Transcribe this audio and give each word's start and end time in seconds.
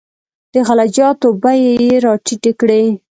د 0.53 0.55
غله 0.67 0.85
جاتو 0.95 1.27
بیې 1.41 1.69
یې 1.83 1.95
راټیټې 2.05 2.51
کړې. 2.59 2.83